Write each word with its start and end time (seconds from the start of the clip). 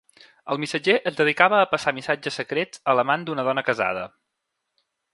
El 0.53 0.59
missatger 0.63 0.95
es 1.11 1.19
dedicava 1.19 1.59
a 1.59 1.69
passar 1.75 1.95
missatges 1.99 2.41
secrets 2.43 2.83
a 2.95 2.99
l'amant 3.01 3.29
d'una 3.29 3.49
dona 3.53 3.69
casada. 3.73 4.11